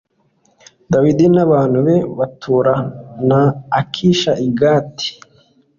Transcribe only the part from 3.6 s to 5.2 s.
akishi i gati